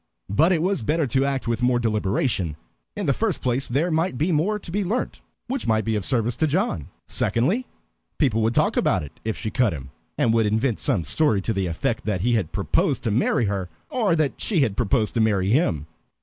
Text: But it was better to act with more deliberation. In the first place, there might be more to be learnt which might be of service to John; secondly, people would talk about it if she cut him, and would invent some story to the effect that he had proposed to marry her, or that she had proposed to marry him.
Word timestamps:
But 0.31 0.51
it 0.51 0.63
was 0.63 0.81
better 0.81 1.05
to 1.05 1.25
act 1.25 1.47
with 1.47 1.61
more 1.61 1.77
deliberation. 1.77 2.55
In 2.95 3.05
the 3.05 3.13
first 3.13 3.39
place, 3.39 3.67
there 3.67 3.91
might 3.91 4.17
be 4.17 4.31
more 4.31 4.57
to 4.57 4.71
be 4.71 4.83
learnt 4.83 5.21
which 5.47 5.67
might 5.67 5.85
be 5.85 5.95
of 5.95 6.03
service 6.03 6.35
to 6.37 6.47
John; 6.47 6.87
secondly, 7.05 7.67
people 8.17 8.41
would 8.41 8.55
talk 8.55 8.75
about 8.75 9.03
it 9.03 9.19
if 9.23 9.37
she 9.37 9.51
cut 9.51 9.73
him, 9.73 9.91
and 10.17 10.33
would 10.33 10.47
invent 10.47 10.79
some 10.79 11.03
story 11.03 11.39
to 11.41 11.53
the 11.53 11.67
effect 11.67 12.03
that 12.05 12.21
he 12.21 12.33
had 12.33 12.51
proposed 12.51 13.03
to 13.03 13.11
marry 13.11 13.45
her, 13.45 13.69
or 13.91 14.15
that 14.15 14.41
she 14.41 14.61
had 14.61 14.75
proposed 14.75 15.13
to 15.13 15.21
marry 15.21 15.51
him. 15.51 15.85